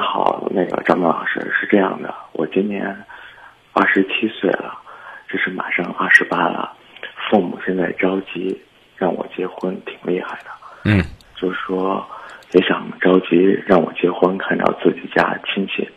[0.00, 2.96] 好，那个张梦老师是这样的，我今年
[3.72, 4.74] 二十七岁了，
[5.28, 6.72] 这是马上二十八了，
[7.28, 8.60] 父母现在着急
[8.96, 10.50] 让我结婚，挺厉害的，
[10.84, 11.02] 嗯
[11.36, 12.04] 就是说
[12.52, 13.36] 也想着急
[13.66, 15.88] 让我结婚，看到自己家亲戚、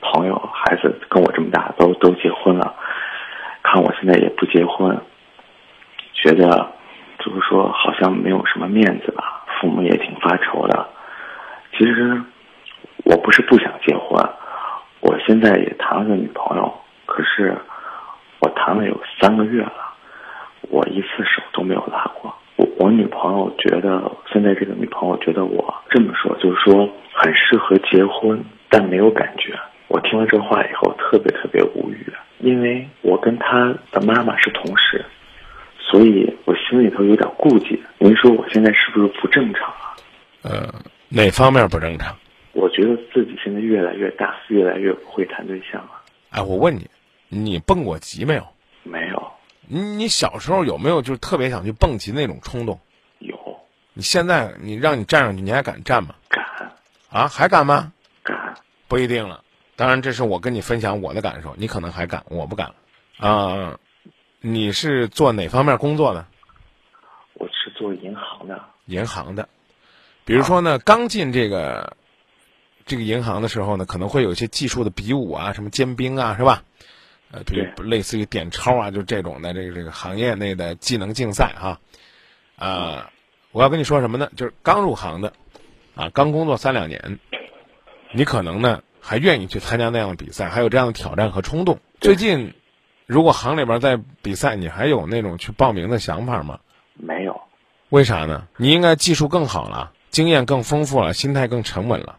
[0.00, 2.74] 朋友、孩子跟我这么大都都结婚了，
[3.62, 5.00] 看我现在也不结婚，
[6.12, 6.70] 觉得
[7.18, 10.88] 就是说好像没有什么面子吧，父母也挺发愁的。
[11.76, 12.22] 其实
[13.06, 14.20] 我不是不想结婚，
[14.98, 16.74] 我现在也谈了个女朋友，
[17.06, 17.56] 可是
[18.40, 19.94] 我谈了有三个月了，
[20.62, 22.34] 我一次手都没有拉过。
[22.56, 29.56] 我我女朋友觉得现在这个女朋友觉得我这么说，就是说很适合结婚，但没有感觉。
[29.86, 35.04] 我听了这话以后，特别特别无语，因为我跟她的妈妈是同事，
[35.78, 37.80] 所以我心里头有点顾忌。
[37.98, 39.94] 您说我现在是不是不正常啊？
[40.42, 40.68] 呃，
[41.08, 42.12] 哪方面不正常？
[42.76, 46.02] 我觉得自己现在越来越大，越来越不会谈对象了。
[46.28, 46.86] 哎，我问你，
[47.28, 48.46] 你蹦过极没有？
[48.82, 49.32] 没有，
[49.66, 52.78] 你你小时候有没有就是特别想去蹦极那种冲动？
[53.20, 53.34] 有
[53.94, 56.14] 你现在你让你站上去，你还敢站吗？
[56.28, 56.44] 敢
[57.08, 57.90] 啊，还敢吗？
[58.22, 58.54] 敢，
[58.88, 59.42] 不一定了。
[59.74, 62.74] 当然，这是我跟你分享我的感受，你可能还敢，我不敢。
[63.16, 63.78] 啊、
[64.42, 66.26] 你是做哪方面工作的？
[67.32, 69.48] 我是做银行的，银行的。
[70.26, 71.96] 比如说呢，刚进这个
[72.86, 76.62] 这个银行的时候呢，可能会有一些技术的比武啊，什么尖兵啊，是吧？
[77.32, 81.80] 呃，比如类似于点钞啊，就这种的这个这个行业内的技能竞赛哈。
[82.54, 83.10] 啊、
[83.50, 84.30] 我要跟你说什么呢？
[84.36, 85.32] 就是刚入行的，
[85.96, 87.18] 啊，刚工作三两年，
[88.12, 91.80] 你可能呢还愿意去参加那样的比赛，还有这样的挑战和冲动。
[92.00, 92.54] 最近，
[93.06, 96.60] 如果行里边在比赛，你还有那种去报名的想法吗？
[96.94, 97.40] 没有，
[97.88, 98.46] 为啥呢？
[98.56, 102.16] 你应该技术更好了，经验更丰富了，心态更沉稳了。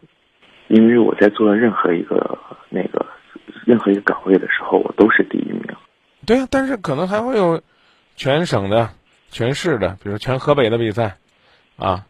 [0.68, 2.38] 因为我在做任何一个
[2.68, 3.06] 那个
[3.64, 5.64] 任何一个岗位的时候，我都是第一名。
[6.26, 7.62] 对啊，但是可能还会有
[8.16, 8.90] 全省的、
[9.30, 11.16] 全市的，比如全河北的比赛，
[11.76, 12.06] 啊，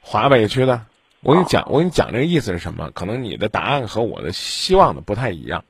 [0.00, 0.86] 华北区的。
[1.20, 2.90] 我跟你讲，我跟你讲这个意思是什么？
[2.92, 5.64] 可能你的答案和我的希望的不太一样。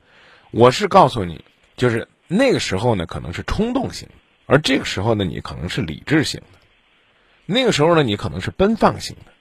[0.51, 1.43] 我是告诉你，
[1.75, 4.07] 就是那个时候呢，可能是冲动型，
[4.45, 6.59] 而这个时候呢，你可能是理智型的；
[7.45, 9.31] 那个时候呢，你可能是奔放型的；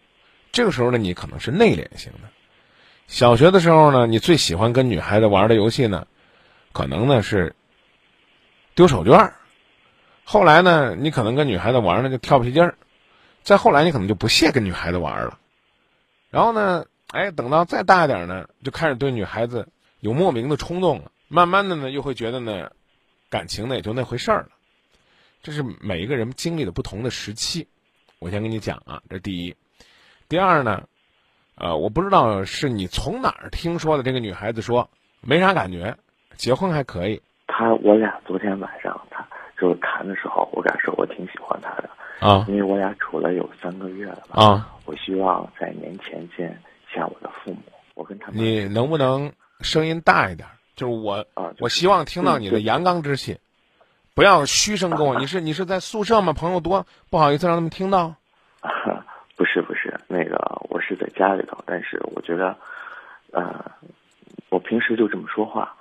[0.51, 2.29] 这个时候呢，你可能是内敛型的。
[3.09, 6.07] 小学的时候呢，你最喜欢跟女孩子玩的游戏呢，
[6.73, 7.57] 可能呢是
[8.75, 9.35] 丢手绢儿。
[10.25, 12.77] 后来呢，你可能跟女孩子玩呢就跳皮筋儿，
[13.43, 15.39] 再后来你可能就不屑跟女孩子玩了。
[16.31, 19.67] 然后呢，哎，等到再大一点呢，就开始对女孩子
[20.01, 21.11] 有莫名的冲动了。
[21.29, 22.71] 慢慢的呢，又会觉得呢，
[23.31, 24.49] 感情呢也就那回事儿了。
[25.43, 27.69] 这是每一个人经历的不同的时期。
[28.19, 29.57] 我先跟你讲啊，这第一。
[30.29, 30.87] 第二呢，
[31.59, 34.89] 呃，我不知道是你从哪儿听说的，这个女孩子说
[35.21, 35.97] 没啥感觉，
[36.37, 39.27] 结婚还可以他我俩昨天晚上他
[39.61, 44.43] 就是谈的时候，我敢说我挺喜欢他的，啊因为我俩处了有三个月了吧。
[44.43, 44.75] 啊！
[44.85, 46.59] 我希望在年前见
[46.95, 47.61] 下我的父母，
[47.95, 50.49] 我跟他们你能不能声音大一点？
[50.77, 53.37] 就是我，啊，我希望听到你的阳刚之气，
[54.15, 55.19] 不要嘘声跟我。
[55.19, 56.33] 你是你是在宿舍吗？
[56.33, 58.15] 朋友多，不好意思让他们听到。
[58.61, 58.98] 不是不是，那个我是
[60.99, 62.57] 在家里头，但是我觉得，
[63.33, 63.65] 呃，
[64.51, 65.75] 我平时就这么说话，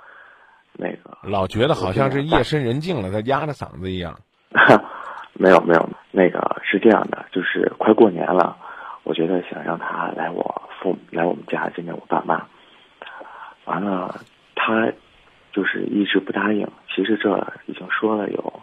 [0.73, 4.17] 那个老觉得好像是夜深人静了，他压着嗓子一样。
[5.33, 8.57] 没有没有，那个是这样的，就是快过年了，
[9.03, 12.45] 我觉得想让他来我父母来我们家见见我爸妈，
[13.66, 14.19] 完了
[14.55, 14.91] 他
[15.51, 17.29] 就是一直不答应，其实这
[17.67, 18.61] 已经说了有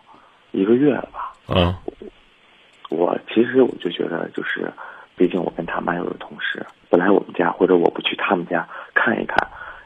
[0.52, 1.32] 一个月了吧。
[1.48, 1.74] 嗯
[2.90, 4.72] 我其实我就觉得，就是，
[5.16, 9.36] 毕竟我跟他妈又是同事，不来我们家或者我不去他们家看一看，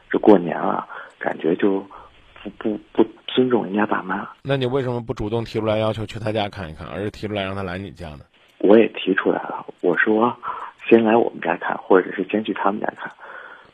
[0.09, 1.79] 这过年了，感觉就
[2.43, 4.27] 不不不尊重人家爸妈。
[4.43, 8.19] 那你为什么不主动提出来要求去他家看一看，而是提出来让他来你家呢？
[8.57, 10.35] 我也提出来了，我说
[10.87, 13.11] 先来我们家看，或者是先去他们家看，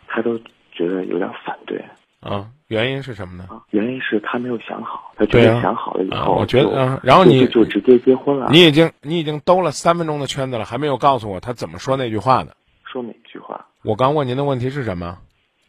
[0.08, 0.38] 他都
[0.72, 1.78] 觉得有点反对
[2.25, 3.45] 啊，原因是什么呢？
[3.50, 3.62] 啊。
[3.69, 8.48] 原因是他没有想好，他觉得想好了以啊，后，我觉得啊，然后你就就直接结婚了。
[8.51, 12.51] 你已经你已经兜了三分钟的圈子了，还没有告诉我他怎么说那句话呢？
[12.83, 13.66] 说哪句话？
[13.83, 15.19] 我刚问您的问题是什么？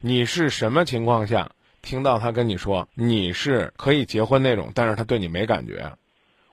[0.00, 1.50] 你是什么情况下
[1.82, 5.92] 听到他跟你说你是可以结婚那种，但是他对你没感觉？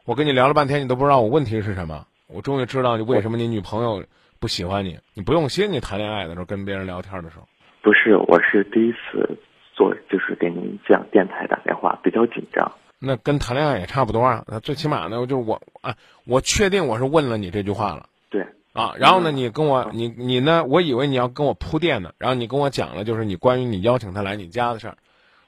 [0.05, 2.05] 我跟你聊了半天，你都不知道我问题是什么。
[2.27, 4.03] 我终于知道你为什么你女朋友
[4.39, 4.97] 不喜欢你。
[5.13, 7.47] 你不用心，你谈恋爱的时候跟别人聊天的时候，
[7.81, 9.37] 不是，我是第一次
[9.73, 12.71] 做，就是给您这样电台打电话，比较紧张。
[12.99, 14.43] 那跟谈恋爱也差不多啊。
[14.47, 18.07] 那最起码呢，就是我啊，我确定我是问了你这句话了。
[18.29, 24.97] 对，啊，然后呢，你跟我你你呢，我以为你要跟我铺垫呢，然后你跟我讲了就是你关于你邀请他来你家的事儿，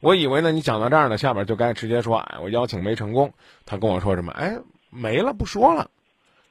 [0.02, 3.32] 我以为呢你讲到这儿呢，下边就该直接说，哎，我邀请没成功，
[3.66, 4.34] 他跟我说什么？
[4.34, 4.58] 哎，
[4.90, 5.90] 没了，不说了。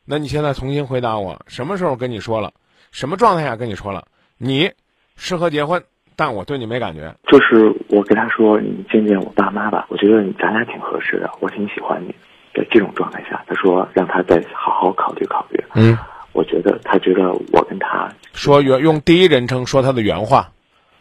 [0.06, 2.53] 那你现在重新回答我，什么时候跟你说了？
[2.93, 4.06] 什么状态下跟你说了？
[4.38, 4.73] 你
[5.17, 5.85] 适合结婚，
[6.17, 7.15] 但我对你没感觉。
[7.27, 12.15] 就是我跟他说，你见见我爸妈吧，我觉得咱俩挺合适的，我挺喜欢你。
[12.55, 15.61] 在这种状态下，他说让他再好好考虑考虑。
[15.75, 15.99] 嗯，
[16.33, 20.49] 我觉得他觉得我跟他说原用第一人称说他的原话，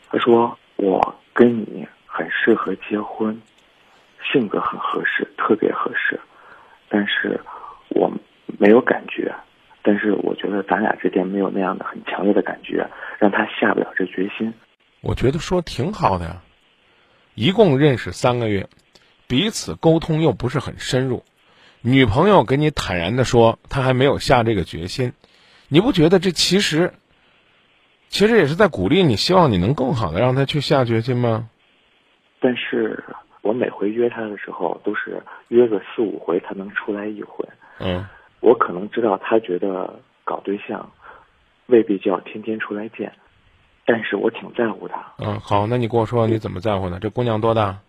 [0.10, 3.39] 他说我跟你很适合结婚，
[4.31, 6.19] 性格很合适，特别合适，
[6.89, 7.39] 但是
[7.89, 8.12] 我
[8.57, 9.31] 没有感觉，
[9.83, 12.83] 但是我觉得咱俩之间没有那样的很强烈的感觉，
[13.19, 14.51] 让他下不了这决心。
[15.03, 16.41] 我觉得说挺好的呀，
[17.35, 18.69] 一共认识三个月，
[19.27, 21.25] 彼此沟通又不是很深入。
[21.81, 25.11] 女朋友给你坦然的说，她还没有下这个决心，
[25.67, 26.94] 你不觉得这其实，
[28.07, 31.50] 其实也是在鼓励你，希望你能更好的让她去下决心吗？
[32.39, 33.03] 但是
[33.41, 37.45] 我每回约她的时候，都是约个四五回，她能出来一回。
[37.79, 38.07] 嗯，
[38.39, 40.94] 我可能知道她觉得搞对象，
[41.65, 43.11] 未必就要天天出来见，
[43.85, 45.13] 但是我挺在乎她。
[45.19, 47.00] 嗯，好，那你跟我说你怎么在乎呢？
[47.01, 47.80] 这姑娘多大？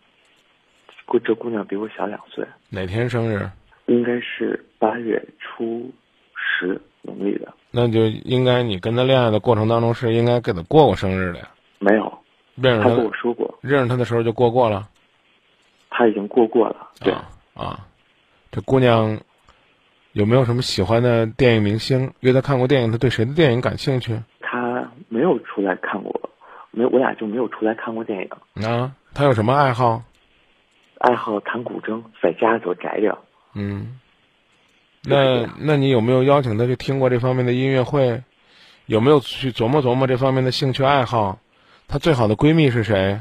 [1.07, 2.47] 姑这姑娘比我小两岁。
[2.71, 3.51] 哪天生日？
[3.87, 5.93] 应该是八月初
[6.35, 11.51] 十农历的，那就应该你跟他恋爱的过程当中是应该给他过过生日的呀？
[11.79, 12.19] 没有，
[12.55, 14.89] 认识他跟我说过，认识他的时候就过过了，
[15.91, 16.89] 他已经过过了。
[17.01, 17.13] 对
[17.53, 17.87] 啊，
[18.51, 19.21] 这姑娘
[20.13, 22.15] 有没有什么喜欢的电影明星？
[22.21, 24.19] 约他看过电影，他对谁的电影感兴趣？
[25.15, 26.31] 他没有出来看过，
[26.73, 28.67] 没我俩就没有出来看过电影。
[28.67, 30.03] 啊，他有什么爱好？
[30.99, 33.17] 爱好弹古筝，在家里头宅着。
[33.55, 34.01] 嗯，
[35.05, 38.23] 那那你有没有邀请他去听过这方面的音乐会？
[38.87, 41.39] 有没有去琢磨琢磨这方面的兴趣爱好？
[41.87, 43.21] 她最好的闺蜜是谁？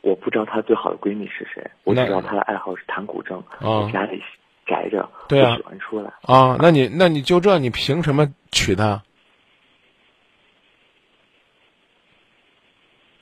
[0.00, 3.40] 我不知道她最好的闺蜜是谁，我只知道她的爱好是弹古筝，
[3.86, 4.20] 在家里
[4.66, 6.58] 宅着，对啊，喜欢出来啊。
[6.60, 9.02] 那你那你就这，你凭什么娶她？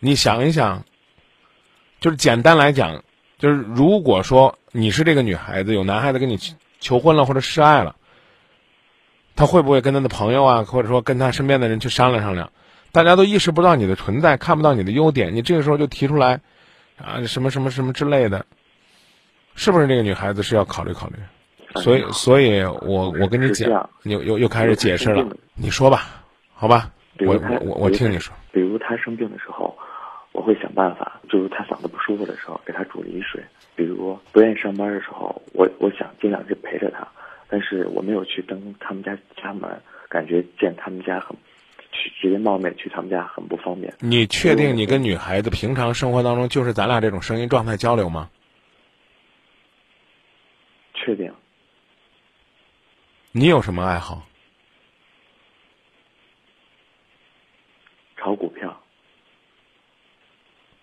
[0.01, 0.85] 你想一想，
[2.01, 3.05] 就是简单来讲。
[3.39, 6.39] 就是如果说你是这个女孩子，有男孩子跟你
[6.79, 7.97] 求婚了或者示爱了，
[9.35, 12.53] 他会不会跟他的朋友啊，或者说跟他身边的人去商量商量？
[12.93, 16.41] 大家都意识不到你的存在，看不到你的优点，你这个时候就提出来，
[16.99, 18.45] 啊，什么什么什么之类的，
[19.55, 21.15] 是不是这个女孩子是要考虑考虑？
[21.81, 26.23] 所以，所以我我跟你讲，又又又开始解释了，你说吧，
[26.53, 28.35] 好吧，我我我听你说。
[28.53, 29.70] 比如他生病的时候。
[30.33, 33.43] 我会想办法，就是他嗓子不舒服的时候，给他煮梨水。
[33.75, 37.07] 比如不愿意上班的时候，我我想尽量去陪着他，
[37.49, 39.69] 但是我没有去登他们家家门，
[40.09, 41.37] 感觉见他们家很，
[41.91, 43.93] 去直接冒昧去他们家很不方便。
[43.99, 48.31] 你确定你跟女孩子平常生活当中就是咱俩这种声音状态交流吗？
[50.95, 51.33] 确定。
[53.33, 54.27] 你有什么爱好？
[58.17, 58.81] 炒股票。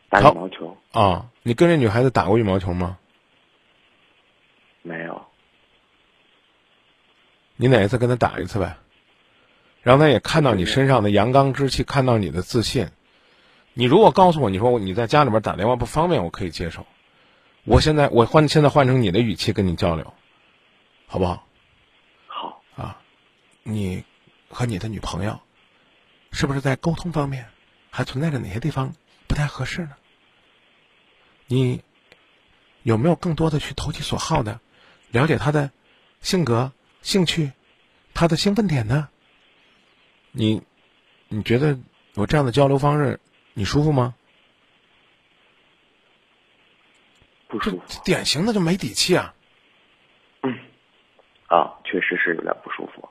[0.09, 1.29] 打羽毛球啊！
[1.43, 2.97] 你跟这女孩子打过羽毛球吗？
[4.81, 5.25] 没有。
[7.57, 8.77] 你哪一次跟她打一次呗？
[9.81, 12.89] 让她也看到你身上的阳刚之气，看到你的自信。
[13.73, 16.85] 你如果告诉我，你说你在家里边打电话不方便，我可以接受。
[17.65, 20.13] 我现在我换现在换成你的语气跟你交流，
[21.05, 21.45] 好不好？
[22.27, 23.01] 好啊，
[23.63, 24.05] 你
[24.49, 25.41] 和你的女朋友
[26.31, 27.45] 是不是在沟通方面
[27.89, 28.93] 还存在着哪些地方？
[29.27, 29.95] 不太合适呢。
[31.47, 31.81] 你
[32.83, 34.59] 有没有更多的去投其所好的
[35.11, 35.71] 了解他的
[36.21, 37.51] 性格、兴趣、
[38.13, 39.09] 他的兴奋点呢？
[40.31, 40.61] 你
[41.29, 41.77] 你觉得
[42.15, 43.19] 我这样的交流方式
[43.53, 44.13] 你舒服吗？
[47.47, 49.33] 不舒服，典型的就没底气啊。
[50.43, 50.59] 嗯，
[51.47, 53.07] 啊，确实是有点不舒服。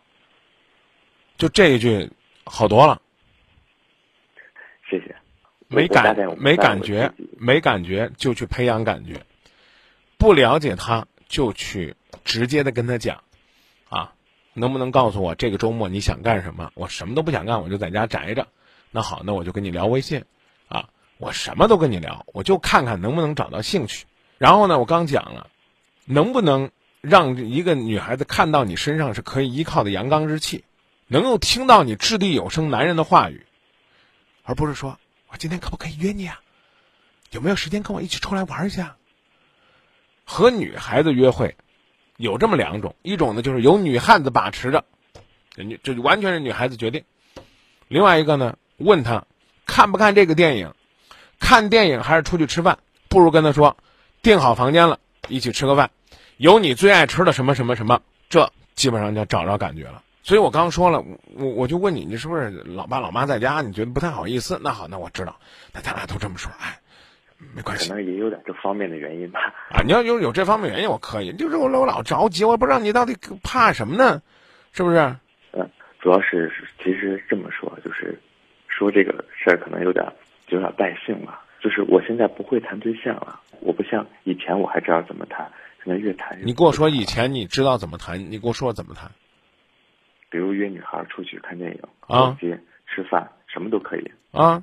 [1.38, 2.10] 就这一句
[2.44, 3.00] 好多了。
[4.88, 5.16] 谢谢。
[5.68, 9.20] 没感没感觉没感觉就去培养感觉，
[10.16, 13.22] 不了解他就去直接的跟他讲，
[13.88, 14.12] 啊，
[14.54, 16.70] 能不能告诉我这个周末你想干什么？
[16.74, 18.46] 我什么都不想干，我就在家宅着。
[18.92, 20.24] 那好，那我就跟你聊微信，
[20.68, 24.06] 啊，我什么都跟你聊，我就看看能不能找到兴趣。
[24.38, 25.48] 然后呢，我刚讲了，
[26.04, 26.70] 能不能
[27.00, 30.64] 让一个女孩子看到你身上是可以依靠的阳刚之气，
[31.08, 33.44] 能够听到你掷地有声男人的话语，
[34.44, 34.96] 而不是说。
[35.36, 36.40] 今天可不可以约你啊？
[37.30, 38.96] 有没有时间跟我一起出来玩一下？
[40.24, 41.56] 和女孩子约会，
[42.16, 44.84] 有这么两种，一种呢就是由女汉子把持着，
[45.56, 47.04] 女这完全是女孩子决定。
[47.88, 49.26] 另外一个呢，问她
[49.66, 50.74] 看不看这个电影，
[51.38, 52.78] 看电影还是出去吃饭？
[53.08, 53.76] 不如跟她说，
[54.22, 55.90] 订好房间了，一起吃个饭，
[56.36, 60.02] 有你最爱吃的什么什么什么，这基本上就找着感觉了。
[60.26, 61.04] 所以我刚说了，
[61.36, 63.62] 我我就问你，你是不是老爸老妈在家？
[63.62, 64.60] 你觉得不太好意思？
[64.60, 65.36] 那好，那我知道，
[65.72, 66.80] 那咱俩都这么说，哎，
[67.54, 67.88] 没关系。
[67.88, 69.54] 可能也有点这方面的原因吧。
[69.70, 71.32] 啊，你要有有这方面原因，我可以。
[71.34, 74.20] 就是我我老着急，我不知道你到底怕什么呢？
[74.72, 74.96] 是不是？
[75.52, 76.52] 嗯，主要是
[76.82, 78.20] 其实这么说，就是
[78.66, 80.04] 说这个事儿可能有点
[80.48, 81.38] 有点败兴了。
[81.62, 85.48] 就是我现在不会谈对象了，我不像以前我还知道怎么谈，
[85.84, 86.44] 现在越谈越……
[86.44, 89.12] 你跟我说以前你知道怎么谈，你跟我说怎么谈？
[90.30, 94.62] 比如约女孩出去看电影、逛街、吃饭，什么都可以啊。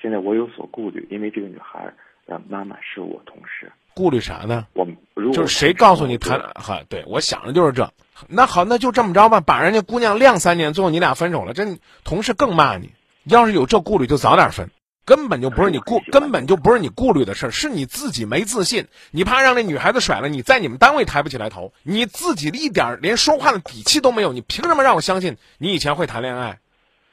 [0.00, 1.92] 现在我有所顾虑，因为这个女孩
[2.26, 3.70] 的妈妈是我同事。
[3.94, 4.66] 顾虑啥呢？
[4.72, 6.40] 我如果就是谁告诉你谈？
[6.54, 7.92] 哈，对我想的就是这。
[8.28, 11.64] 那好，那就这么着吧，把人家姑娘晾三年，最后你俩分手了，这
[12.04, 12.90] 同事更骂你。
[13.24, 14.70] 要是有这顾虑，就早点分。
[15.04, 26.60] 根本就不是你顾，根本就不是你顾虑的事儿，是你自己没自信，你怕让那女孩子甩了你，在你们单位抬不起来头，你自己一点连说话的底气都没有，你凭什么让我相信你以前会谈恋爱？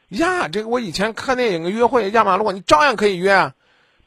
[0.09, 3.53] 呀，这个我以前看电影、约会、压马路，你照样可以约啊。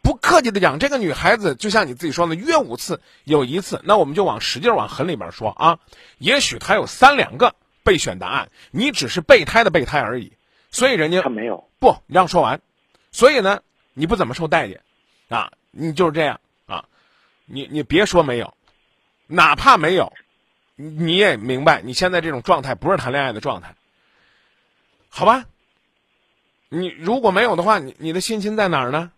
[0.00, 5.78] 不客气的讲，这个女孩子就像你自己说的，约五次有一次，那我们就往使劲往狠里边说啊，
[6.18, 10.32] 也许她有三两个备选答案，你只是备胎的备胎而已，
[10.70, 12.60] 所以人家他没有不，你让说完，
[13.10, 13.60] 所以呢。
[13.94, 14.80] 你不怎么受待见，
[15.28, 16.84] 啊，你就是这样啊，
[17.44, 18.54] 你你别说没有，
[19.26, 20.12] 哪怕没有，
[20.76, 23.74] 你也明白你现在这种状态不是谈恋爱的状态，
[25.08, 25.44] 好吧？
[26.68, 29.12] 你如果没有的话，你你的心情在哪儿呢？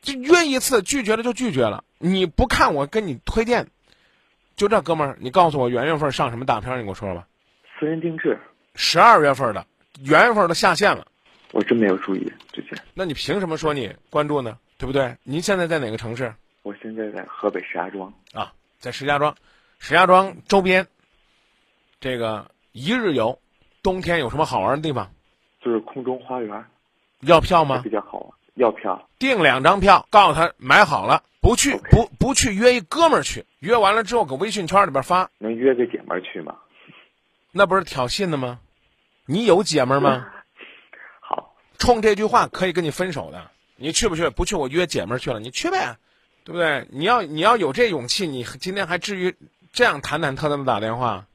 [0.00, 3.68] 就约一次拒绝了就拒绝了，你不看我跟你推荐，
[4.56, 6.78] 就这哥们儿，你告诉我元月份上什么大片？
[6.78, 7.26] 你给我说说吧。
[7.78, 8.38] 私人定制。
[8.74, 9.66] 十二月份的，
[10.02, 11.06] 元月份的下线了。
[11.52, 12.78] 我真没有注意之前。
[12.94, 14.58] 那你凭什么说你关注呢？
[14.78, 15.16] 对不对？
[15.22, 16.34] 您现在在哪个城市？
[16.62, 18.12] 我现在在河北石家庄。
[18.32, 19.34] 啊，在石家庄，
[19.78, 20.86] 石家庄周边，
[21.98, 23.38] 这个一日游，
[23.82, 25.10] 冬天有什么好玩的地方？
[25.62, 26.64] 就是空中花园。
[27.20, 27.80] 要票吗？
[27.82, 29.08] 比较好，要票。
[29.18, 35.30] 订两张票，告诉他买好了，不去不不去约一哥们儿去，约完了之后搁微信圈里边发。
[35.38, 36.54] 能约个姐们儿去吗？
[37.52, 38.60] 那不是挑衅的吗？
[39.24, 40.28] 你有姐们儿吗？
[41.78, 44.28] 冲这句话可以跟你分手的，你去不去？
[44.30, 45.96] 不去，我约姐们儿去了，你去呗，
[46.44, 46.86] 对不对？
[46.90, 49.34] 你要你要有这勇气，你今天还至于
[49.72, 51.26] 这样忐忐忑忑的打电话？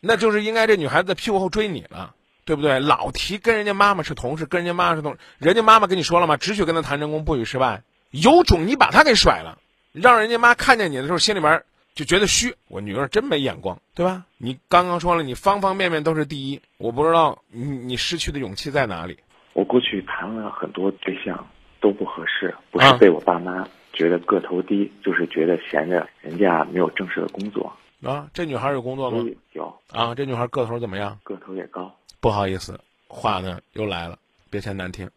[0.00, 2.14] 那就是应该这女孩子在屁股后追你了，
[2.44, 2.80] 对不对？
[2.80, 6.36] 老提跟人家妈妈是同事，跟人家妈妈是同，人家妈妈跟你说了吗？
[6.36, 7.82] 只许跟他谈成功，不许失败。
[8.10, 9.58] 有种你把他给甩了，
[9.92, 11.62] 让人家妈看见你的时候心里边
[11.94, 12.54] 就觉得虚。
[12.68, 14.24] 我女儿真没眼光，对吧？
[14.38, 19.18] 你刚刚说了，你方方面面都是第一，我不知道你你失去的勇气在哪里。
[19.52, 21.46] 我过去谈了很多对象，
[21.80, 27.72] 都不合适，不是被我爸妈觉得个头低，就是觉得闲着，人家没有正式的工作。
[28.02, 29.24] 啊，这女孩有工作吗？
[29.52, 29.80] 有。
[29.90, 31.18] 啊，这女孩个头怎么样？
[31.24, 31.94] 个头也高。
[32.20, 34.18] 不好意思，话呢又来了，
[34.50, 35.10] 别嫌难听。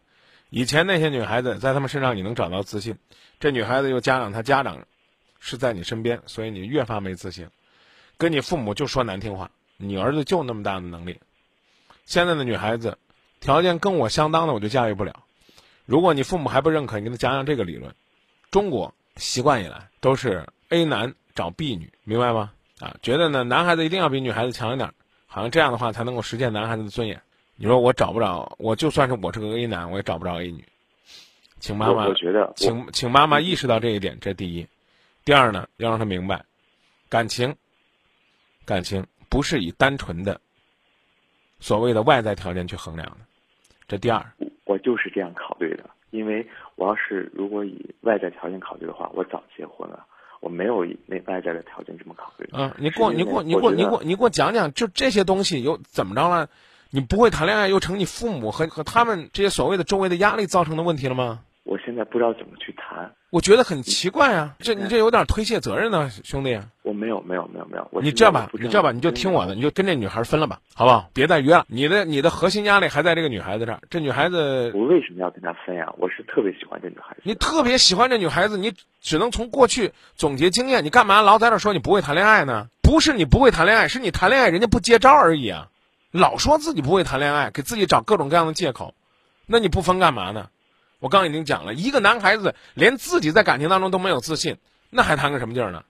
[0.50, 2.96] 以前那些女孩子在她们身上你能找到自信，
[3.38, 4.78] 这女孩子又加上她家长
[5.38, 7.48] 是在你身边，所以你越发没自信，
[8.18, 9.50] 跟你父母就说难听话。
[9.76, 11.18] 你儿子就那么大的能力，
[12.04, 12.98] 现在的女孩子。
[13.44, 15.22] 条件跟我相当的，我就驾驭不了。
[15.84, 17.94] 如果你父母还不认可，你跟他讲讲这个理论。
[18.50, 22.52] 中国习惯以来都是 A 男找 B 女，明白吗？
[22.80, 24.90] 啊，觉得呢男孩子一定要比女孩子强一点，
[25.26, 27.20] 好像这样的话才能够实现男孩子的尊严。
[27.56, 30.64] 你说我找不着，我就算是我是个 A 男，我也找不着 A 女。
[31.60, 34.66] 请妈妈，我觉得，请请妈妈意识到这一点，这第一。
[35.22, 36.46] 第二呢，要让他明白，
[37.10, 37.54] 感情，
[38.64, 40.40] 感情不是以单纯的
[41.60, 43.18] 所谓的外在条件去衡量的。
[43.86, 44.24] 这第二，
[44.64, 50.04] 我就是这样考虑的，因为我要是如果以外在条件考虑的话，我早结婚了。
[50.40, 52.46] 我没有以那外在的条件这么考虑。
[52.52, 56.50] 嗯，你给我，你给我，你给我，你给我，你给我讲讲，就这些东西又怎么着了？
[56.90, 61.40] 你不会谈恋爱，又成你父母和和他们这些所谓的周围的压力造成的问题了吗？
[61.64, 63.10] 我现在不知道怎么去谈。
[63.30, 66.60] 我觉得很奇怪啊，这你这有点推卸责任呢，兄弟。
[66.82, 68.02] 我没有，没有，没有，没有。
[68.02, 71.08] 你这样吧，你这样吧，你就听我的，你就跟这女孩分了吧，好不好？
[71.12, 71.64] 别再约了。
[71.68, 73.80] 你的你的核心压力还在这个女孩子这儿。
[73.90, 75.90] 这女孩子，我为什么要跟她分呀？
[75.98, 77.22] 我是特别喜欢这女孩子。
[77.24, 80.84] 你特别喜欢这女孩子，你只能从过去总结经验。
[80.84, 82.68] 你干嘛老在这说你不会谈恋爱呢？
[82.82, 85.68] 不是你不会谈恋爱，是你谈恋爱人家不接招而已啊！
[86.12, 88.94] 老说自己不会谈恋爱，给自己找各种各样的借口，
[89.46, 90.48] 那你不分干嘛呢？
[91.04, 94.56] 我刚已经讲了一个男孩子连自己在感情当中都没有自信，
[94.88, 95.84] 那还谈个什么劲儿呢？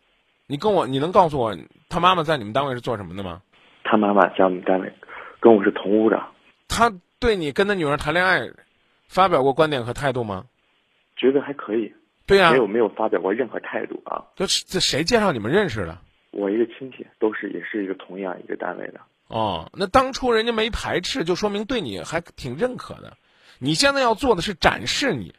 [0.48, 1.56] 你跟我，你能告诉我
[1.88, 3.40] 他妈妈在你们单位是做什么的吗？
[3.84, 4.92] 他妈妈在我们单位
[5.38, 6.20] 跟我是同屋的。
[6.66, 8.40] 他对你跟他女儿谈恋爱，
[9.06, 10.46] 发表过观点和态度吗？
[11.16, 11.94] 觉得还可以。
[12.26, 14.20] 对呀、没有没有发表过任何态度啊。
[14.34, 15.96] 就是这谁介绍你们认识的？
[16.32, 19.00] 我一个亲戚都是也是一个同样一个单位的。
[19.28, 23.16] 哦，那当初人家没排斥，就说明对你还挺认可的。
[23.58, 25.34] 你现在要做的是展示你，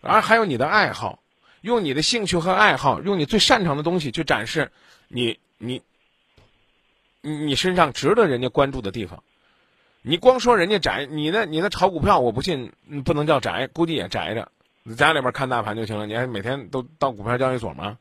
[0.00, 1.20] 而还有你的爱好，
[1.60, 4.70] 用你的兴趣和爱好，用你最擅长的东西去展示
[5.08, 5.82] 你你
[7.20, 9.22] 你你身上值得人家关注的地方。
[10.02, 14.50] 你光说人家宅，你那你那炒股票，我不信嗯不能叫宅，估计也宅着。
[14.82, 17.96] 你家里边看大盘就行了，你还每天都到股票交易所吗？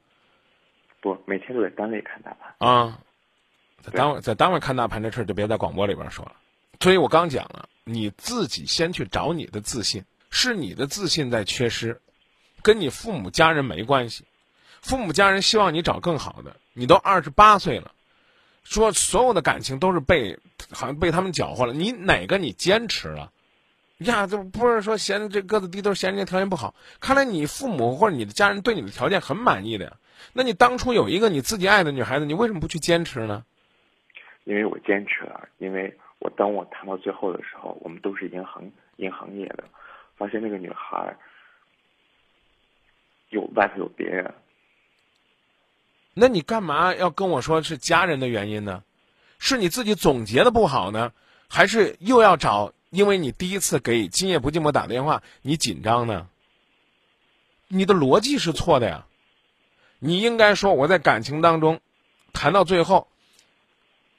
[1.00, 2.54] 不，每天都在单位看大盘。
[2.58, 3.00] 啊，
[3.82, 6.34] 在单位在单位看大盘这事儿就别在广播里边说了。
[6.80, 12.02] 所以我刚讲了，你自己先去找你的自信，是你的自信在缺失，
[12.62, 14.26] 跟你父母家人没关系。
[14.82, 17.94] 父母家人希望你找更好的，你都二十八岁了，
[18.64, 20.38] 说所有的感情都是被
[20.72, 23.32] 好像被他们搅和了，你哪个你坚持了？
[24.00, 26.76] 呀，这不是说嫌这个子低，都是嫌人家条件不好。
[27.00, 29.96] 看来你父母或者你的家人对你的条件很满意的呀。
[30.34, 33.46] 那你当初有一个你自己爱的女孩子，你为什么不去坚持呢？
[34.44, 38.64] 因为我坚持了，因为我当我谈到最后的时候，我们都是银行
[38.96, 39.66] 银行业的，
[40.16, 41.14] 发现那个女孩
[43.30, 44.34] 有外头有别人，
[46.14, 48.82] 那你干嘛要跟我说是家人的原因呢？
[49.38, 51.12] 是你自己总结的不好呢，
[51.50, 52.72] 还是又要找？
[52.90, 56.30] 因为你第一次给今夜不寂寞打电话，你紧张呢？
[57.68, 59.06] 你的逻辑是错的呀！
[60.00, 61.82] 你应该说我在感情当中
[62.32, 63.10] 谈到最后，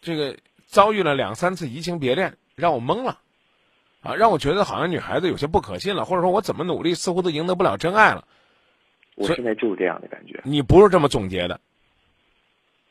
[0.03, 0.37] 这个
[0.75, 3.21] 遭遇了两三次移情别恋，让我懵了，
[4.03, 8.27] 啊，让我觉得好像女孩子有些不可信了，或者说我怎么努力似乎都赢得不了真爱了。
[9.15, 10.41] 我现在就是这样的感觉。
[10.43, 11.61] 你不是这么总结的，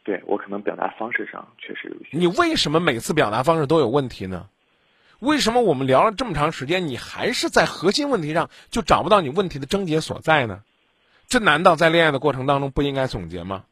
[0.05, 2.07] 对我可能表达方式上确实有些。
[2.11, 4.47] 你为什么每次表达方式都有问题呢？
[5.19, 10.63] 为什么我们聊了这么长时间，你还是在核心问题上就找不到你问题的症结所在呢？
[11.27, 13.65] 这难道在恋爱的过程当中不应该总结吗？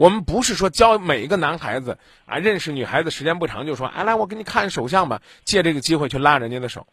[0.00, 6.86] 我们不是说教每一个男孩子啊，认识女孩子时间不长就说，哎，来我给你看手相吧，借这个机会去拉人家的手。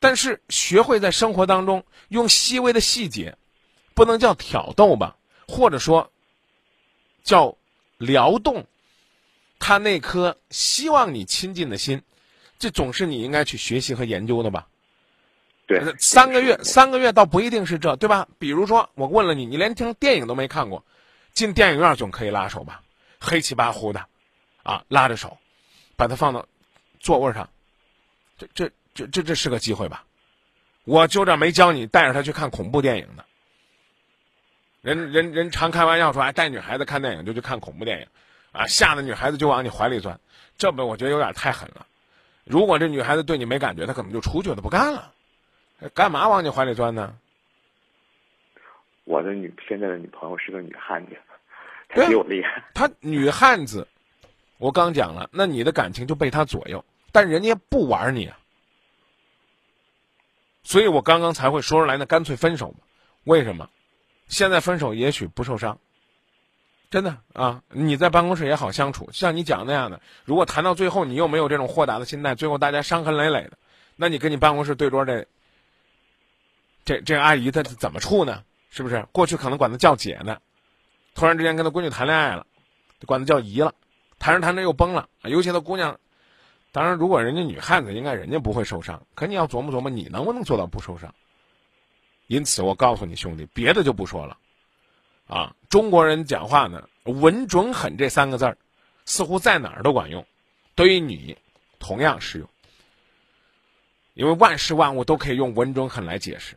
[0.00, 3.36] 但是学会在生活当中用细微的细节，
[3.94, 6.10] 不能叫挑逗吧，或者说
[7.22, 7.56] 叫
[7.96, 8.66] 撩动
[9.60, 12.02] 他那颗希望你亲近的心，
[12.58, 14.66] 这总是你应该去学习和研究的吧。
[15.68, 18.26] 对呃，三个月，三个月倒不一定是这，对吧？
[18.40, 20.84] 比如说，我问了你，你连听电影都没看过，
[21.38, 22.82] 进电影院总可以拉手吧？
[23.20, 24.04] 黑漆八糊的，
[24.64, 25.38] 啊，拉着手，
[25.96, 26.44] 把它放到
[26.98, 27.48] 座位上，
[28.36, 30.04] 这这这这这是个机会吧？
[30.82, 33.24] 我就这没教你带着他去看恐怖电影的。
[34.80, 38.08] 人人人常开玩笑说，哎，带女孩子看电影就去看恐怖电影，
[38.50, 40.18] 啊，吓得女孩子就往你怀里钻，
[40.56, 41.86] 这不我觉得有点太狠了。
[42.42, 45.12] 如果这女孩子对你没感觉，她可能就出去了，不干了。
[45.94, 47.14] 干嘛往你怀里钻呢？
[49.08, 51.16] 我的女现在的女朋友是个女汉子，
[51.94, 52.62] 对她比我厉害。
[52.74, 53.88] 她女汉子，
[54.58, 58.38] 我刚讲了，那你的感情就被她左右，但人家不玩你啊。
[60.62, 62.80] 所以我刚刚才会说出来，那干脆分手吧。
[63.24, 63.70] 为什么？
[64.26, 65.78] 现在分手也许不受伤，
[66.90, 67.62] 真的啊！
[67.70, 73.56] 你在办公室也好相处，像你讲那样的，如果谈到最后你又没有这种豁达的心态，最后大家伤痕累累的，
[73.96, 75.26] 那你跟你办公室对桌这
[76.84, 78.44] 这这阿姨她怎么处呢？
[78.70, 79.06] 是不是？
[79.12, 80.40] 过去可能管她叫姐呢，
[81.14, 82.46] 突然之间跟她闺女谈恋爱了，
[83.06, 83.74] 管她叫姨了，
[84.18, 85.08] 谈着谈着又崩了。
[85.22, 85.98] 尤其她姑娘，
[86.70, 91.14] 当然如果人家女汉子，应该人家不会受伤，可你要琢磨琢磨，你能不能做到不受伤？
[92.26, 94.36] 因此，我告诉你兄弟，别的就不说了，
[95.26, 98.58] 啊，中国人讲话呢，稳准狠这三个字儿，
[99.06, 100.26] 似乎在哪儿都管用，
[100.74, 101.36] 对于你
[101.78, 102.48] 同样适用，
[104.12, 106.54] 因为万事万物都可以用稳准狠来解释。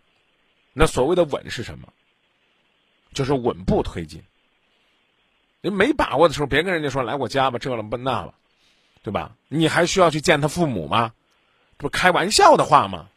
[0.73, 1.87] 那所谓的稳是什么？
[3.13, 4.21] 就是稳步推进。
[5.61, 8.33] 你没把握的时候，别跟人家说来我家吧，这了不那了，
[9.03, 9.35] 对吧？
[9.47, 11.13] 你还需要去见他父母吗？
[11.77, 13.09] 这不开玩笑的话吗？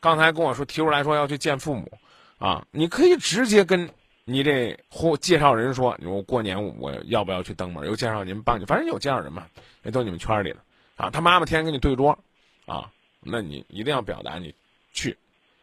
[0.00, 1.98] 刚才跟我说提出来说要去见父母，
[2.38, 3.88] 啊，你可以直接跟
[4.24, 7.86] 你这或介绍人说，我过年我要不要去登门？
[7.86, 9.46] 又介绍人帮你，反正有介绍人嘛，
[9.82, 10.58] 也都你们圈里的，
[10.96, 12.18] 啊，他妈妈天天跟你对桌，
[12.66, 14.54] 啊，那你一定要表达你
[14.92, 15.16] 去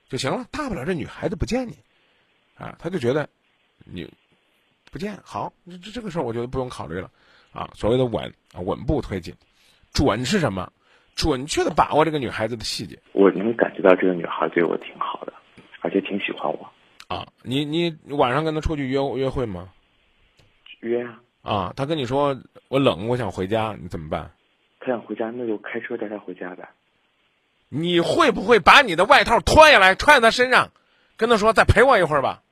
[0.07, 1.77] 就行了，大不了这女孩子不见你，
[2.55, 3.27] 啊，他就觉得
[3.91, 4.09] 你
[4.91, 7.09] 不见好，这这这个事儿我觉得不用考虑了，
[7.51, 9.33] 啊，所谓的稳啊，稳步推进，
[9.93, 10.71] 准是什么？
[11.15, 15.33] 准确的把握这个女孩子的细节我能感觉到这个女孩对我挺好的，
[15.81, 16.69] 而且挺喜欢我。
[17.07, 17.25] 啊！
[17.41, 19.69] 你你晚上跟她出去约约会吗？
[20.81, 24.31] 约啊，啊，她跟你说我冷，我想回家，你怎么办？
[24.79, 26.69] 她想回家，那就开车带她回家呗。
[27.69, 30.69] 你会不会把你的外套脱下来穿在她身上，
[31.15, 32.43] 跟她说再陪我一会儿吧？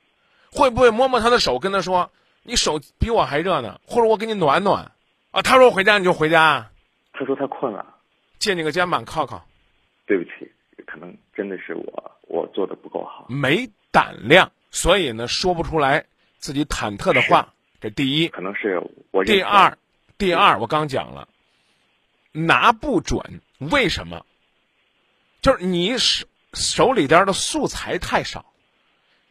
[0.50, 2.10] 会不会摸摸他的手，跟他说
[2.42, 3.80] 你手比我还热呢？
[3.86, 4.92] 或者我给你暖暖？
[5.30, 6.70] 啊，他说回家你就回家。
[7.12, 7.84] 他说他困了，
[8.38, 9.46] 借你个肩膀靠靠。
[10.06, 10.50] 对不起，
[10.86, 16.04] 可能真的是我我做的不够好，没胆量，所以呢说不出来
[16.38, 17.52] 自己忐忑的话。
[17.80, 19.22] 这第一，可能是我。
[19.22, 19.76] 第二，
[20.16, 21.28] 第二，我刚讲了，
[22.32, 24.24] 拿不准，为什么？
[25.42, 28.46] 就是你手手里边的素材太少，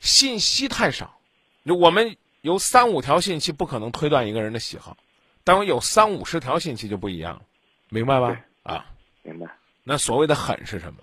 [0.05, 1.17] 信息太少。
[1.63, 4.95] 我们有三五条信息不可能推断一个人的喜好，
[5.43, 7.41] 但我有三五十条信息就不一样了，
[7.89, 8.39] 明白吧？
[8.61, 8.85] 啊，
[9.23, 9.47] 明白。
[9.83, 10.99] 那所谓的狠是什么？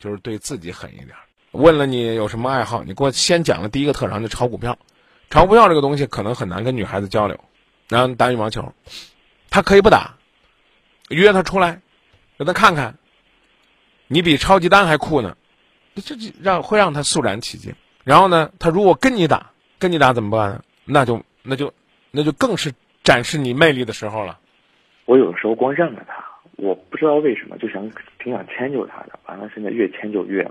[0.00, 1.10] 就是对自己狠一点。
[1.52, 4.76] 问了你有什么爱好，你给我先讲了第一个特长，就炒股票。
[5.30, 7.38] 炒股票这个东西可能很难跟女孩子交流，
[7.88, 8.74] 然后打羽毛球，
[9.48, 10.16] 他可以不打，
[11.08, 11.80] 约他出来，
[12.36, 12.98] 让他看看。
[14.08, 15.36] 你比超级丹还酷呢，
[15.94, 17.72] 这这让会让他肃然起敬。
[18.04, 20.62] 然后呢，他如果跟你打，跟你打怎么办呢？
[20.84, 21.72] 那就那就
[22.10, 24.38] 那就更是展示你魅力的时候了。
[25.04, 26.24] 我有的时候光让着他，
[26.56, 29.18] 我不知道为什么就想挺想迁就他的。
[29.26, 30.48] 完了，现在越迁就越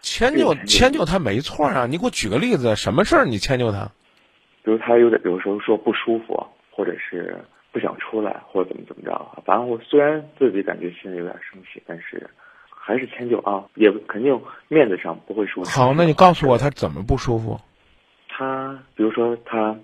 [0.00, 1.86] 迁就迁就他没错啊。
[1.86, 3.90] 你给我举个例子，什么事儿你迁就他？
[4.62, 7.36] 比如他有点，有时候说不舒服，或者是
[7.72, 9.42] 不想出来，或者怎么怎么着。
[9.44, 12.28] 反正我虽然自己感觉心里有点生气，但是
[12.82, 15.62] 还是迁就啊，也肯定面子上不会说。
[15.64, 17.60] 好，那你告诉我他怎么不舒服？
[18.28, 19.76] 他比如说他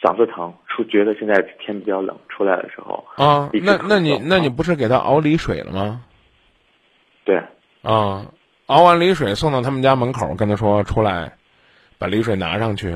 [0.00, 6.00] 嗓子疼，出觉得现在天比较冷，出来的时候啊，那那你那你不是给他熬梨水了吗？
[7.24, 7.42] 对。
[7.82, 8.26] 啊，
[8.66, 11.32] 熬完梨水送到他们家门口，跟他说出来，
[11.98, 12.92] 把梨水拿上去。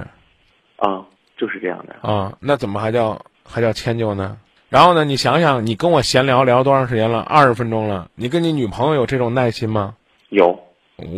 [0.77, 1.05] 啊。
[1.37, 4.37] 就是这样的啊，那怎么还叫还叫迁就呢？
[4.71, 7.19] 然后呢，你想想，你跟我闲聊聊多长时间了？
[7.21, 8.09] 二十分钟了。
[8.15, 9.97] 你跟你女朋友有这种耐心吗？
[10.29, 10.61] 有，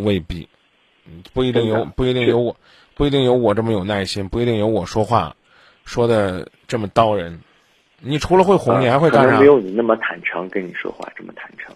[0.03, 0.49] 未必，
[1.33, 2.57] 不一定有，不一定有我，
[2.95, 5.35] 不一定有我这么有耐心，不一定有我说话
[5.85, 7.41] 说的这么刀人。
[7.99, 9.39] 你除了会哄，你还会干啥？
[9.39, 11.75] 没有你那么坦诚，跟你说话这么坦诚。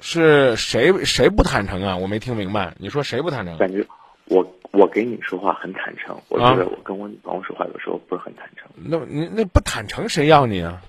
[0.00, 1.96] 是谁谁不坦诚啊？
[1.96, 2.74] 我没听明白。
[2.78, 3.56] 你说谁不坦诚？
[3.58, 3.86] 感觉
[4.24, 4.54] 我。
[4.70, 8.68] 我给你说话很坦诚，我觉得我跟我女朋友说话有时候不是很坦诚。
[8.76, 10.82] 那你那不坦诚谁要你啊？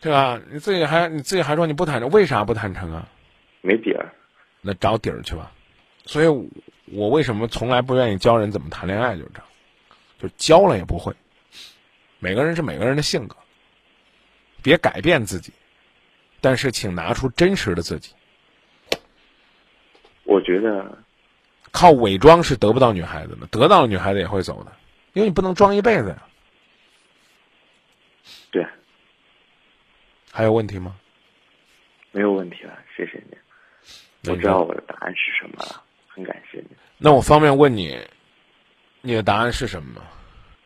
[0.00, 0.40] 对吧？
[0.50, 3.08] 你自己还你自己还说你不坦诚，为啥不坦诚啊？
[3.60, 4.14] 没底儿，
[4.62, 5.52] 那找底儿去吧。
[6.06, 6.50] 所以，
[6.86, 9.16] 我为什么从来不愿意教人怎么谈恋爱？
[9.16, 9.48] 就是这样，
[10.18, 11.14] 就教了也不会。
[12.18, 13.36] 每个人是每个人的性格，
[14.62, 15.52] 别改变自己，
[16.40, 18.14] 但是请拿出真实的自己。
[20.24, 20.98] 我觉得。
[21.72, 24.72] 靠伪装是得不到女孩子的，得到了女孩子也会走的，
[25.12, 26.26] 因为你不能装一辈子呀。
[28.50, 28.66] 对。
[30.32, 30.96] 还有问题吗？
[32.12, 33.36] 没有问题了，谢谢你。
[34.30, 36.76] 我知道我的答案是什么了，很感谢你。
[36.98, 37.98] 那我方便问你，
[39.00, 40.02] 你的答案是什么吗？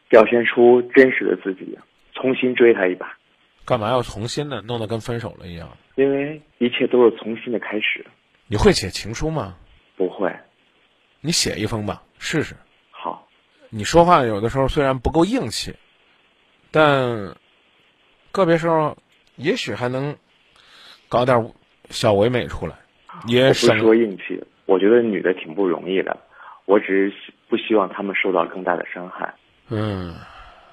[0.08, 1.78] 表现出真实的自己，
[2.12, 3.16] 重新追他一把。
[3.64, 4.60] 干嘛要重新呢？
[4.62, 5.68] 弄得跟分手了一样。
[5.94, 8.04] 因为一切都是重新的开始。
[8.46, 9.56] 你会写情书吗？
[9.96, 10.30] 不会。
[11.20, 12.54] 你写一封吧，试试。
[12.90, 13.26] 好，
[13.70, 15.74] 你说话有的时候虽然不够硬气，
[16.70, 17.34] 但
[18.32, 18.96] 个别时候
[19.36, 20.16] 也许还能
[21.08, 21.52] 搞点
[21.90, 22.74] 小唯美出来。
[23.26, 26.16] 也不说硬气，我觉得女的挺不容易的。
[26.64, 29.32] 我只是不希望她们受到更大的伤害。
[29.68, 30.14] 嗯，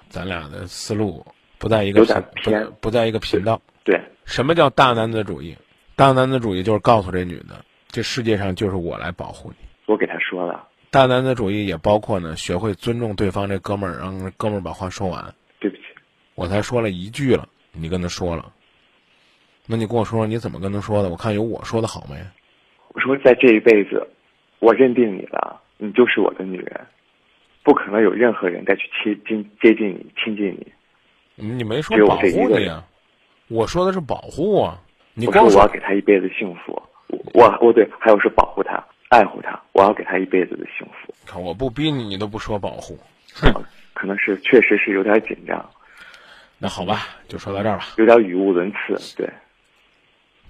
[0.09, 1.25] 咱俩的思路
[1.59, 2.03] 不在一个
[2.35, 3.61] 偏，不在一个频道。
[3.83, 5.55] 对，什么叫大男子主义？
[5.95, 9.55] 大男子主义就是告诉这女的，这世界上就是我来保护你。
[9.85, 13.47] 我给他说了，大男子主义也包括呢，学会尊重对方。
[13.47, 15.35] 这哥们儿让哥们儿把话说完。
[15.59, 15.83] 对不起，
[16.33, 18.51] 我才说了一句了，你跟他说了，
[19.65, 21.09] 那你跟我说说你怎么跟他说的？
[21.09, 22.15] 我看有我说的好没？
[22.89, 24.05] 我说在这一辈子，
[24.59, 26.81] 我认定你了，你就是我的女人，
[27.63, 30.71] 不可能有任何人再去亲近接近你、亲近你。
[31.35, 32.83] 你没说保护你啊？
[33.47, 34.79] 我说的是保护啊。
[35.13, 36.81] 你我说我要给他一辈子幸福，
[37.33, 38.83] 我我对，还有是保护他。
[39.09, 41.13] 爱护他，我要给他一辈子的幸福。
[41.25, 42.97] 看我不逼你，你都不说保护，
[43.93, 45.69] 可能是确实是有点紧张。
[46.63, 47.95] 那好吧，就说到这儿吧。
[47.97, 49.27] 有点语无伦次，对。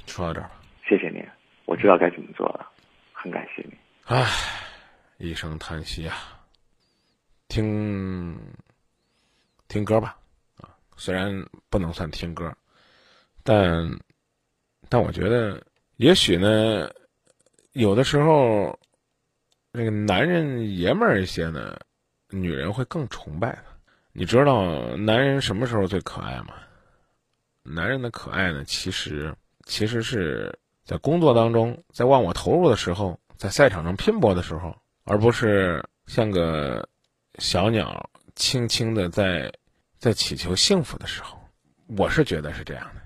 [0.06, 0.62] 说到这儿吧。
[0.86, 1.26] 谢谢您，
[1.63, 2.69] 我知道该怎么做了，
[3.13, 3.74] 很感谢你。
[4.08, 4.28] 唉，
[5.19, 6.17] 一声叹息啊。
[7.47, 8.38] 听，
[9.69, 10.17] 听歌吧，
[10.58, 11.34] 啊，虽然
[11.69, 12.54] 不能算听歌，
[13.41, 13.89] 但，
[14.89, 16.91] 但我觉得，也许呢。
[17.71, 18.78] 有的时候，
[19.71, 21.80] 那个男人爷们儿一些呢，
[22.30, 23.70] 女人会更崇拜他。
[24.13, 26.54] 你知道男人什么时候最可爱吗？
[27.63, 29.34] 男人的可爱呢，其实
[29.65, 36.88] 其实是在工作当中，在忘我投入的时候，在赛场上拼搏的时候，而不是像个
[37.39, 39.54] 小鸟轻轻的在
[39.97, 41.38] 在祈求幸福的时候。
[41.97, 43.00] 我是觉得是这样的。